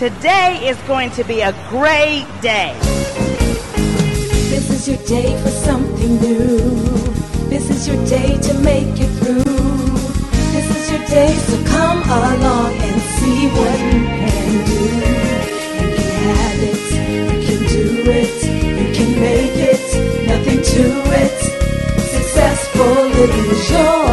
[0.00, 2.74] Today is going to be a great day.
[4.48, 6.56] This is your day for something new.
[7.50, 9.44] This is your day to make it through.
[10.54, 14.84] This is your day, so come along and see what you can do.
[15.76, 18.36] You can have it, you can do it,
[18.80, 19.84] you can make it,
[20.26, 20.84] nothing to
[21.20, 21.38] it.
[22.08, 24.09] Successful is yours.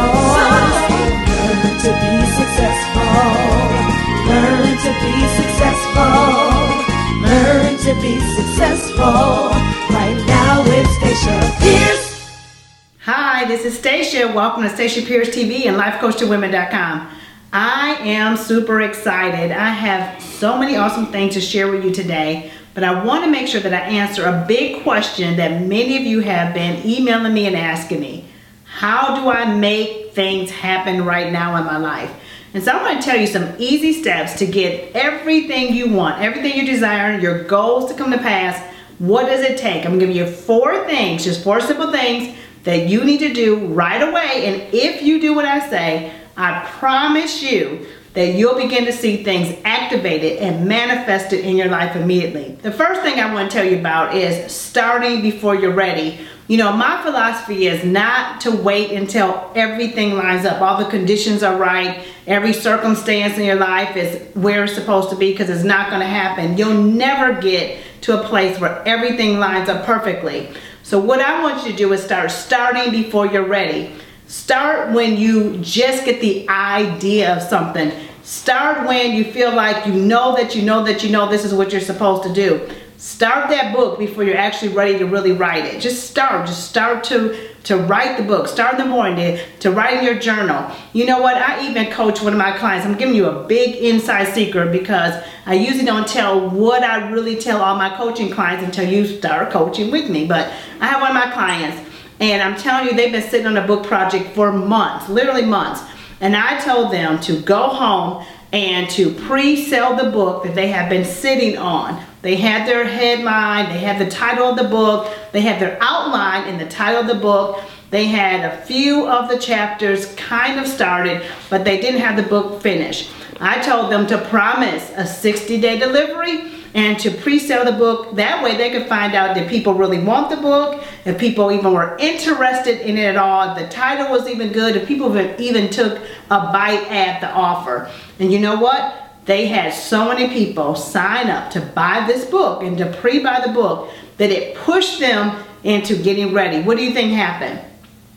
[13.38, 14.32] Hi, this is Stacia.
[14.34, 17.08] Welcome to Stacia Pierce TV and LifeCoachToWomen.com.
[17.52, 19.52] I am super excited.
[19.52, 23.30] I have so many awesome things to share with you today, but I want to
[23.30, 27.32] make sure that I answer a big question that many of you have been emailing
[27.32, 28.24] me and asking me.
[28.64, 32.12] How do I make things happen right now in my life?
[32.54, 36.20] And so I'm going to tell you some easy steps to get everything you want,
[36.20, 38.74] everything you desire, your goals to come to pass.
[38.98, 39.86] What does it take?
[39.86, 43.66] I'm to give you four things, just four simple things that you need to do
[43.66, 44.46] right away.
[44.46, 49.22] And if you do what I say, I promise you that you'll begin to see
[49.22, 52.58] things activated and manifested in your life immediately.
[52.62, 56.18] The first thing I want to tell you about is starting before you're ready.
[56.48, 61.42] You know, my philosophy is not to wait until everything lines up, all the conditions
[61.42, 65.64] are right, every circumstance in your life is where it's supposed to be because it's
[65.64, 66.56] not going to happen.
[66.56, 70.48] You'll never get to a place where everything lines up perfectly.
[70.82, 73.92] So what I want you to do is start starting before you're ready.
[74.26, 77.92] Start when you just get the idea of something.
[78.22, 81.54] Start when you feel like you know that you know that you know this is
[81.54, 82.68] what you're supposed to do.
[82.98, 85.80] Start that book before you're actually ready to really write it.
[85.80, 86.46] Just start.
[86.46, 88.48] Just start to, to write the book.
[88.48, 90.70] Start in the morning to, write in your journal.
[90.92, 91.36] You know what?
[91.36, 92.86] I even coach one of my clients.
[92.86, 97.36] I'm giving you a big inside secret because I usually don't tell what I really
[97.36, 100.26] tell all my coaching clients until you start coaching with me.
[100.26, 101.88] But I have one of my clients
[102.20, 105.82] and I'm telling you, they've been sitting on a book project for months, literally months.
[106.20, 110.88] And I told them to go home and to pre-sell the book that they have
[110.88, 112.02] been sitting on.
[112.22, 116.48] They had their headline, they had the title of the book, they had their outline
[116.48, 117.62] in the title of the book.
[117.90, 122.28] They had a few of the chapters kind of started, but they didn't have the
[122.28, 123.10] book finished.
[123.40, 128.16] I told them to promise a 60 day delivery and to pre-sell the book.
[128.16, 131.72] That way they could find out did people really want the book, if people even
[131.72, 135.98] were interested in it at all, the title was even good, if people even took
[136.30, 137.90] a bite at the offer.
[138.18, 139.04] And you know what?
[139.24, 143.52] They had so many people sign up to buy this book and to pre-buy the
[143.52, 146.62] book that it pushed them into getting ready.
[146.62, 147.60] What do you think happened?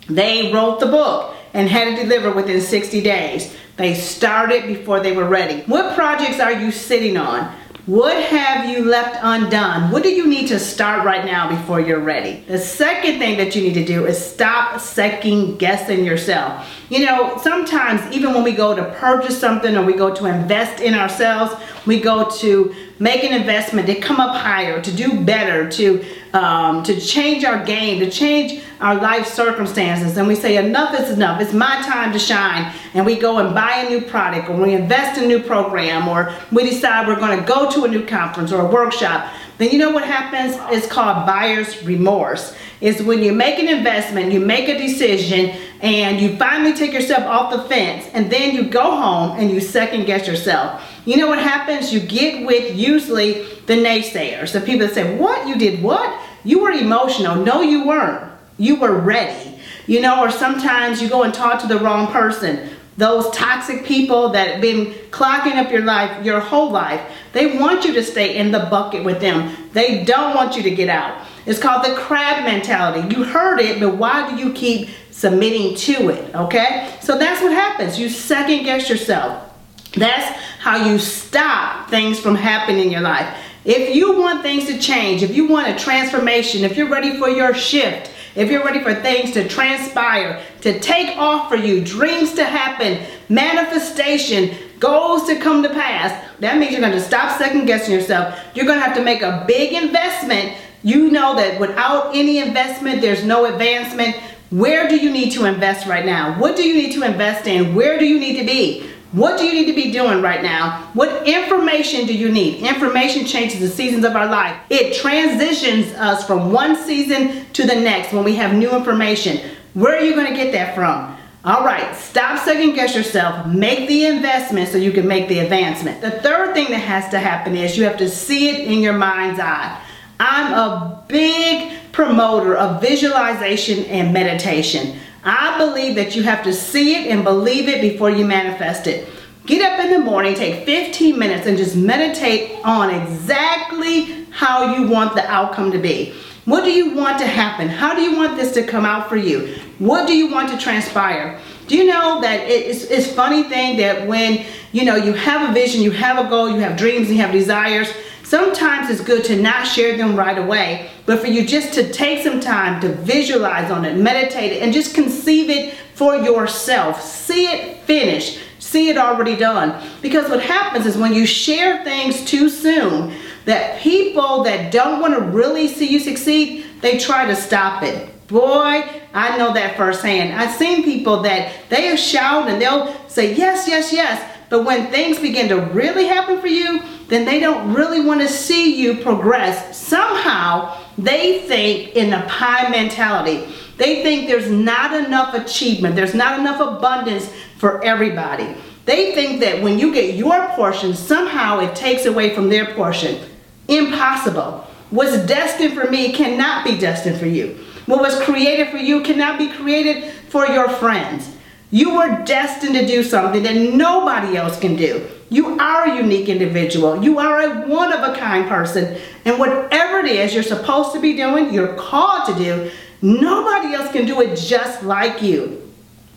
[0.07, 3.55] They wrote the book and had it delivered within 60 days.
[3.75, 5.61] They started before they were ready.
[5.63, 7.53] What projects are you sitting on?
[7.87, 9.89] What have you left undone?
[9.89, 12.43] What do you need to start right now before you're ready?
[12.47, 16.67] The second thing that you need to do is stop second guessing yourself.
[16.91, 20.81] You know, sometimes even when we go to purchase something or we go to invest
[20.81, 25.71] in ourselves, we go to make an investment to come up higher, to do better,
[25.71, 26.03] to
[26.33, 30.17] um, to change our game, to change our life circumstances.
[30.17, 31.41] And we say, enough is enough.
[31.41, 32.73] It's my time to shine.
[32.93, 36.09] And we go and buy a new product or we invest in a new program
[36.09, 39.31] or we decide we're going to go to a new conference or a workshop.
[39.61, 40.57] Then you know what happens?
[40.75, 42.55] It's called buyer's remorse.
[42.81, 47.25] It's when you make an investment, you make a decision, and you finally take yourself
[47.25, 50.81] off the fence, and then you go home and you second guess yourself.
[51.05, 51.93] You know what happens?
[51.93, 56.11] You get with usually the naysayers, the people that say, what, you did what?
[56.43, 57.35] You were emotional.
[57.35, 58.31] No, you weren't.
[58.57, 59.59] You were ready.
[59.85, 62.67] You know, or sometimes you go and talk to the wrong person.
[62.97, 67.85] Those toxic people that have been clogging up your life, your whole life, they want
[67.85, 69.55] you to stay in the bucket with them.
[69.71, 71.25] They don't want you to get out.
[71.45, 73.15] It's called the crab mentality.
[73.15, 76.35] You heard it, but why do you keep submitting to it?
[76.35, 76.93] Okay?
[77.01, 77.97] So that's what happens.
[77.97, 79.49] You second guess yourself.
[79.93, 80.25] That's
[80.59, 83.37] how you stop things from happening in your life.
[83.63, 87.29] If you want things to change, if you want a transformation, if you're ready for
[87.29, 92.33] your shift, if you're ready for things to transpire, to take off for you, dreams
[92.35, 97.65] to happen, manifestation, goals to come to pass, that means you're going to stop second
[97.65, 98.39] guessing yourself.
[98.55, 100.57] You're going to have to make a big investment.
[100.83, 104.15] You know that without any investment, there's no advancement.
[104.49, 106.39] Where do you need to invest right now?
[106.39, 107.75] What do you need to invest in?
[107.75, 108.89] Where do you need to be?
[109.11, 110.89] What do you need to be doing right now?
[110.93, 112.63] What information do you need?
[112.63, 114.57] Information changes the seasons of our life.
[114.69, 119.49] It transitions us from one season to the next when we have new information.
[119.73, 121.17] Where are you going to get that from?
[121.43, 123.47] All right, stop second guess yourself.
[123.47, 125.99] Make the investment so you can make the advancement.
[125.99, 128.93] The third thing that has to happen is you have to see it in your
[128.93, 129.81] mind's eye.
[130.19, 134.99] I'm a big promoter of visualization and meditation.
[135.23, 139.07] I believe that you have to see it and believe it before you manifest it.
[139.45, 144.87] Get up in the morning, take 15 minutes and just meditate on exactly how you
[144.87, 146.13] want the outcome to be.
[146.45, 147.67] What do you want to happen?
[147.67, 149.55] How do you want this to come out for you?
[149.77, 151.39] What do you want to transpire?
[151.67, 155.53] Do you know that it's, it's funny thing that when you know you have a
[155.53, 157.87] vision, you have a goal, you have dreams, you have desires,
[158.31, 162.23] sometimes it's good to not share them right away, but for you just to take
[162.23, 167.01] some time to visualize on it, meditate it, and just conceive it for yourself.
[167.01, 168.39] See it finished.
[168.57, 169.85] See it already done.
[170.01, 173.13] Because what happens is when you share things too soon,
[173.43, 178.07] that people that don't want to really see you succeed, they try to stop it.
[178.29, 180.39] Boy, I know that firsthand.
[180.39, 185.17] I've seen people that they shout and they'll say yes, yes, yes, but when things
[185.19, 186.81] begin to really happen for you,
[187.11, 189.77] then they don't really want to see you progress.
[189.77, 193.53] Somehow, they think in a pie mentality.
[193.75, 198.55] They think there's not enough achievement, there's not enough abundance for everybody.
[198.85, 203.21] They think that when you get your portion, somehow it takes away from their portion.
[203.67, 204.65] Impossible.
[204.89, 207.59] What's destined for me cannot be destined for you.
[207.87, 211.35] What was created for you cannot be created for your friends.
[211.71, 215.09] You were destined to do something that nobody else can do.
[215.29, 217.01] You are a unique individual.
[217.01, 218.99] You are a one of a kind person.
[219.23, 222.69] And whatever it is you're supposed to be doing, you're called to do,
[223.01, 225.71] nobody else can do it just like you.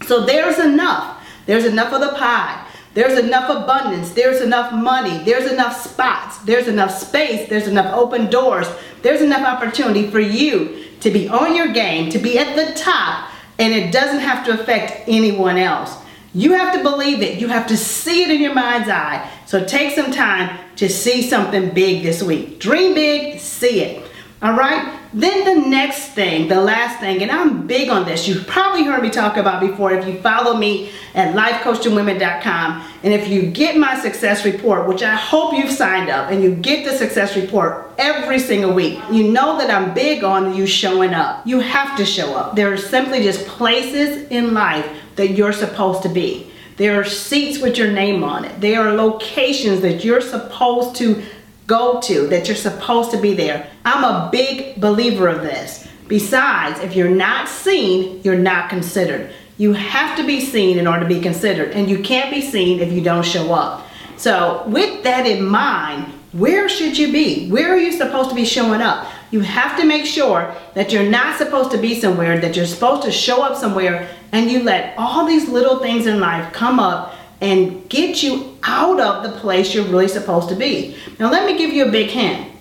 [0.07, 1.25] So there's enough.
[1.47, 2.67] There's enough of the pie.
[2.95, 4.11] There's enough abundance.
[4.11, 5.23] There's enough money.
[5.25, 6.39] There's enough spots.
[6.39, 7.49] There's enough space.
[7.49, 8.67] There's enough open doors.
[9.03, 13.31] There's enough opportunity for you to be on your game, to be at the top,
[13.59, 15.97] and it doesn't have to affect anyone else.
[16.33, 17.41] You have to believe it.
[17.41, 19.31] You have to see it in your mind's eye.
[19.47, 22.59] So take some time to see something big this week.
[22.59, 24.05] Dream big, see it.
[24.43, 25.01] All right?
[25.15, 28.27] Then the next thing, the last thing, and I'm big on this.
[28.27, 32.91] You've probably heard me talk about before if you follow me at lifecoachtowomen.com.
[33.05, 36.57] And if you get my success report, which I hope you've signed up and you
[36.57, 41.15] get the success report every single week, you know that I'm big on you showing
[41.15, 41.47] up.
[41.47, 42.57] You have to show up.
[42.57, 44.85] There are simply just places in life
[45.15, 46.51] that you're supposed to be.
[46.77, 48.61] There are seats with your name on it.
[48.61, 51.23] There are locations that you're supposed to
[51.67, 53.71] go to, that you're supposed to be there.
[53.85, 55.89] I'm a big believer of this.
[56.09, 59.33] Besides, if you're not seen, you're not considered.
[59.57, 62.81] You have to be seen in order to be considered, and you can't be seen
[62.81, 63.87] if you don't show up.
[64.17, 67.49] So, with that in mind, where should you be?
[67.49, 69.09] Where are you supposed to be showing up?
[69.31, 73.03] You have to make sure that you're not supposed to be somewhere, that you're supposed
[73.05, 77.14] to show up somewhere, and you let all these little things in life come up
[77.41, 80.97] and get you out of the place you're really supposed to be.
[81.19, 82.53] Now, let me give you a big hint.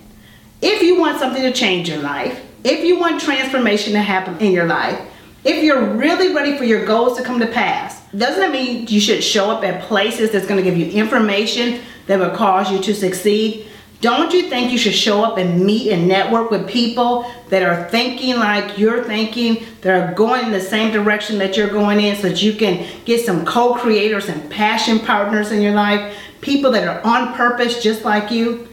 [0.60, 4.52] If you want something to change your life, if you want transformation to happen in
[4.52, 4.98] your life,
[5.44, 9.00] if you're really ready for your goals to come to pass, doesn't that mean you
[9.00, 12.80] should show up at places that's going to give you information that will cause you
[12.80, 13.66] to succeed?
[14.04, 17.88] Don't you think you should show up and meet and network with people that are
[17.88, 22.14] thinking like you're thinking, that are going in the same direction that you're going in
[22.16, 26.86] so that you can get some co-creators and passion partners in your life, people that
[26.86, 28.68] are on purpose just like you?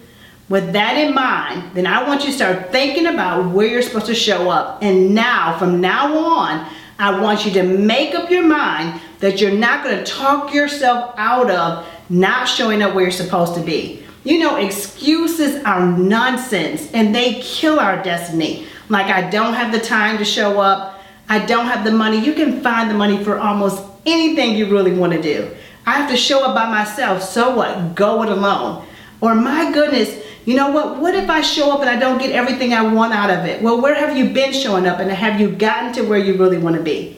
[0.49, 4.07] With that in mind, then I want you to start thinking about where you're supposed
[4.07, 4.83] to show up.
[4.83, 9.57] And now, from now on, I want you to make up your mind that you're
[9.57, 14.01] not going to talk yourself out of not showing up where you're supposed to be.
[14.23, 18.67] You know, excuses are nonsense and they kill our destiny.
[18.87, 21.01] Like, I don't have the time to show up.
[21.27, 22.19] I don't have the money.
[22.19, 25.49] You can find the money for almost anything you really want to do.
[25.85, 27.23] I have to show up by myself.
[27.23, 27.95] So what?
[27.95, 28.85] Go it alone.
[29.21, 30.99] Or, my goodness, you know what?
[30.99, 33.61] What if I show up and I don't get everything I want out of it?
[33.61, 36.57] Well, where have you been showing up and have you gotten to where you really
[36.57, 37.17] want to be?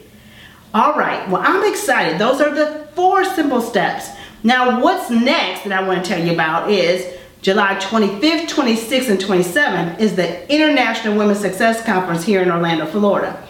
[0.74, 2.19] All right, well, I'm excited.
[2.19, 4.10] Those are the four simple steps.
[4.43, 9.19] Now, what's next that I want to tell you about is July 25th, 26th, and
[9.19, 13.41] 27th is the International Women's Success Conference here in Orlando, Florida.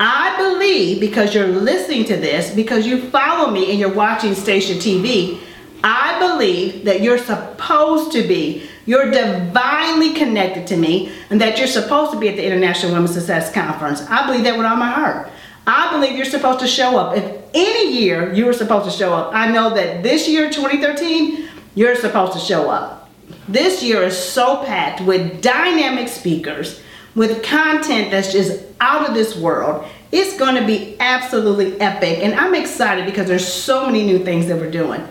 [0.00, 4.74] I believe because you're listening to this, because you follow me and you're watching Stacia
[4.74, 5.38] TV,
[5.84, 11.68] I believe that you're supposed to be, you're divinely connected to me, and that you're
[11.68, 14.02] supposed to be at the International Women's Success Conference.
[14.08, 15.30] I believe that with all my heart.
[15.66, 17.16] I believe you're supposed to show up.
[17.16, 21.48] If any year you were supposed to show up, I know that this year, 2013,
[21.74, 23.10] you're supposed to show up.
[23.48, 26.80] This year is so packed with dynamic speakers,
[27.14, 32.18] with content that's just out of this world, It's going to be absolutely epic.
[32.20, 35.06] And I'm excited because there's so many new things that we're doing.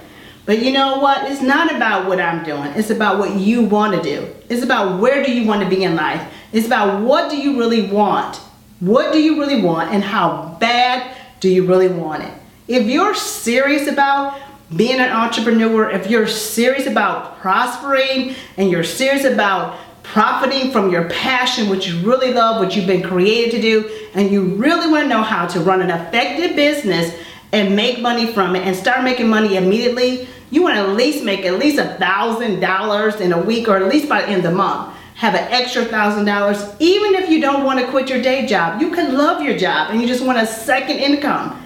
[0.46, 1.32] But you know what?
[1.32, 2.72] It's not about what I'm doing.
[2.76, 4.28] It's about what you want to do.
[4.50, 6.22] It's about where do you want to be in life.
[6.52, 8.38] It's about what do you really want.
[8.80, 12.34] What do you really want and how bad do you really want it?
[12.68, 14.40] If you're serious about
[14.76, 21.10] being an entrepreneur, if you're serious about prospering and you're serious about profiting from your
[21.10, 25.04] passion, what you really love, what you've been created to do, and you really want
[25.04, 27.14] to know how to run an effective business
[27.52, 31.24] and make money from it and start making money immediately, you want to at least
[31.24, 34.38] make at least a thousand dollars in a week or at least by the end
[34.38, 34.96] of the month.
[35.20, 38.80] Have an extra thousand dollars, even if you don't want to quit your day job.
[38.80, 41.62] You can love your job and you just want a second income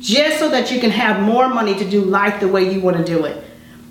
[0.00, 2.96] just so that you can have more money to do life the way you want
[2.96, 3.44] to do it.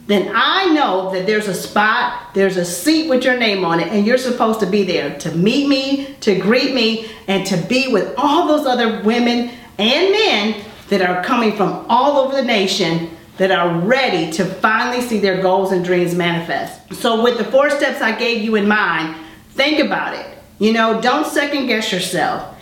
[0.07, 3.87] Then I know that there's a spot, there's a seat with your name on it,
[3.87, 7.87] and you're supposed to be there to meet me, to greet me, and to be
[7.87, 13.14] with all those other women and men that are coming from all over the nation
[13.37, 16.93] that are ready to finally see their goals and dreams manifest.
[16.93, 19.15] So with the four steps I gave you in mind,
[19.49, 20.25] think about it.
[20.59, 22.55] You know, don't second guess yourself.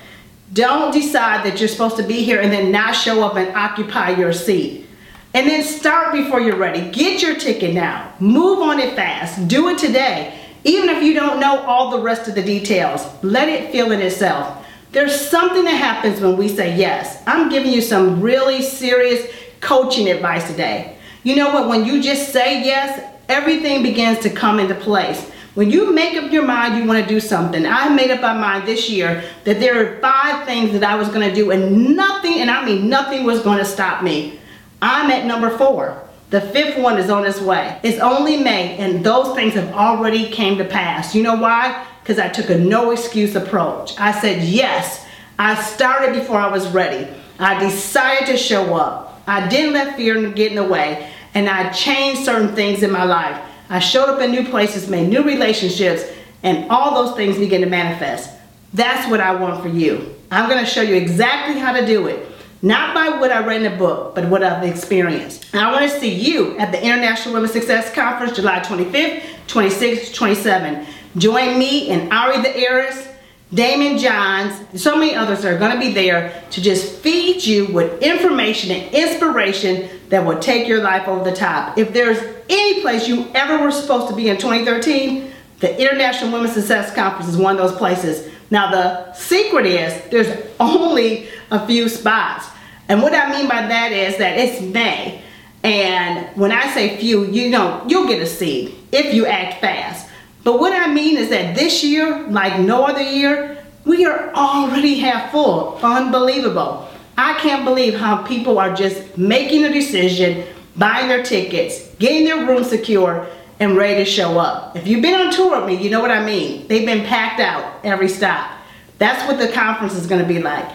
[0.51, 4.11] Don't decide that you're supposed to be here and then not show up and occupy
[4.11, 4.87] your seat.
[5.35, 6.91] And then start before you're ready.
[6.91, 8.13] Get your ticket now.
[8.19, 9.47] Move on it fast.
[9.47, 10.39] Do it today.
[10.63, 14.01] Even if you don't know all the rest of the details, let it feel in
[14.01, 14.65] itself.
[14.91, 17.21] There's something that happens when we say yes.
[17.25, 19.27] I'm giving you some really serious
[19.63, 20.97] coaching advice today.
[21.23, 21.69] You know what?
[21.69, 25.29] When you just say yes, everything begins to come into place.
[25.55, 28.33] When you make up your mind you want to do something, I made up my
[28.33, 31.95] mind this year that there are five things that I was going to do and
[31.95, 34.39] nothing, and I mean nothing was going to stop me.
[34.81, 36.01] I'm at number four.
[36.31, 37.79] The fifth one is on its way.
[37.83, 41.13] It's only May and those things have already came to pass.
[41.13, 41.85] You know why?
[42.01, 43.97] Because I took a no excuse approach.
[43.99, 45.05] I said yes.
[45.37, 47.07] I started before I was ready.
[47.37, 49.12] I decided to show up.
[49.27, 53.03] I didn't let fear get in the way, and I changed certain things in my
[53.03, 53.39] life.
[53.69, 56.03] I showed up in new places, made new relationships,
[56.43, 58.29] and all those things begin to manifest.
[58.73, 60.13] That's what I want for you.
[60.31, 62.27] I'm going to show you exactly how to do it.
[62.61, 65.53] Not by what I read in the book, but what I've experienced.
[65.53, 70.15] And I want to see you at the International Women's Success Conference, July 25th, 26th,
[70.15, 70.87] 27th.
[71.17, 73.07] Join me and Ari the Heiress
[73.53, 78.01] Daymond Johns, so many others are going to be there to just feed you with
[78.01, 81.77] information and inspiration that will take your life over the top.
[81.77, 82.17] If there's
[82.49, 87.29] any place you ever were supposed to be in 2013, the International Women's Success Conference
[87.29, 88.27] is one of those places.
[88.49, 92.47] Now the secret is there's only a few spots.
[92.89, 95.21] And what I mean by that is that it's May.
[95.63, 100.09] And when I say few, you know, you'll get a seat if you act fast.
[100.43, 104.99] But what I mean is that this year, like no other year, we are already
[104.99, 105.79] half full.
[105.81, 106.89] Unbelievable.
[107.17, 110.45] I can't believe how people are just making a decision,
[110.75, 113.27] buying their tickets, getting their room secure,
[113.59, 114.75] and ready to show up.
[114.75, 116.67] If you've been on tour with me, you know what I mean.
[116.67, 118.51] They've been packed out every stop.
[118.97, 120.65] That's what the conference is going to be like.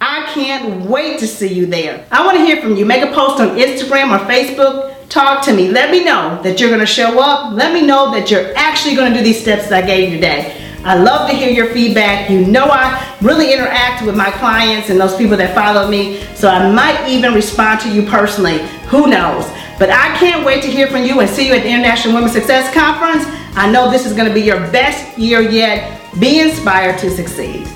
[0.00, 2.06] I can't wait to see you there.
[2.12, 2.86] I want to hear from you.
[2.86, 5.70] Make a post on Instagram or Facebook Talk to me.
[5.70, 7.54] Let me know that you're going to show up.
[7.54, 10.16] Let me know that you're actually going to do these steps that I gave you
[10.16, 10.54] today.
[10.84, 12.28] I love to hear your feedback.
[12.28, 16.48] You know I really interact with my clients and those people that follow me, so
[16.48, 18.58] I might even respond to you personally.
[18.88, 19.44] Who knows?
[19.78, 22.32] But I can't wait to hear from you and see you at the International Women's
[22.32, 23.24] Success Conference.
[23.56, 26.00] I know this is going to be your best year yet.
[26.20, 27.66] Be inspired to succeed.